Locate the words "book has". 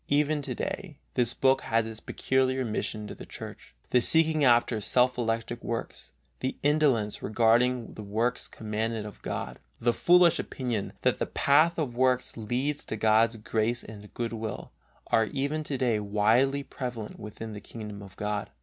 1.35-1.85